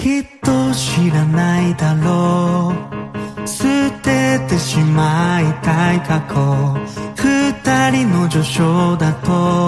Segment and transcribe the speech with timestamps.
[0.00, 2.72] きっと知らないだろ
[3.44, 3.46] う。
[3.46, 7.00] 捨ててしまいたい過去。
[7.16, 9.59] 二人の序章だと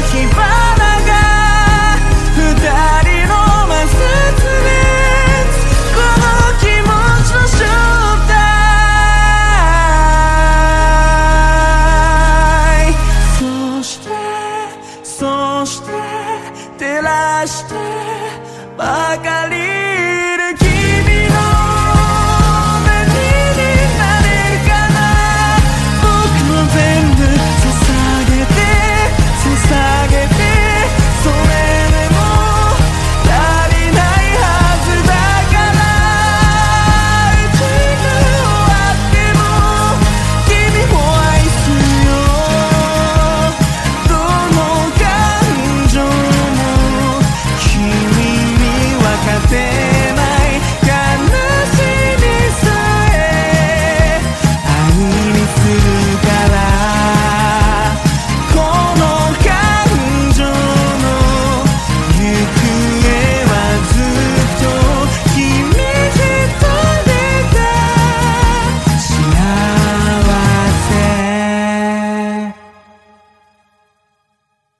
[0.00, 0.37] never came